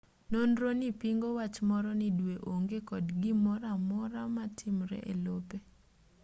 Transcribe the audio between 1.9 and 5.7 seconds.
ni dwe onge kod gimoroamora matimre elope